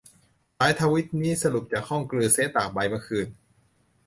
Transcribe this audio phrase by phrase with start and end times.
[0.57, 3.27] สายทวีตนี้สรุปจากห้อง กรือเซะ ตากใบ เมื่อคืน